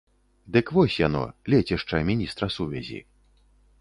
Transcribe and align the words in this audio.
Дык 0.55 0.71
вось 0.77 0.95
яно, 1.07 1.21
лецішча 1.55 2.01
міністра 2.11 2.45
сувязі. 2.59 2.99